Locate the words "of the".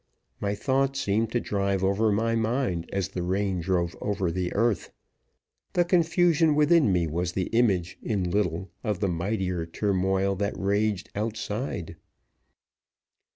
8.83-9.07